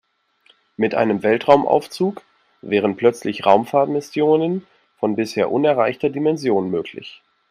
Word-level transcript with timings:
Mit 0.77 0.95
einem 0.95 1.21
Weltraumaufzug 1.21 2.23
wären 2.63 2.95
plötzlich 2.97 3.45
Raumfahrtmissionen 3.45 4.65
von 4.97 5.15
bisher 5.15 5.51
unerreichter 5.51 6.09
Dimension 6.09 6.71
möglich. 6.71 7.21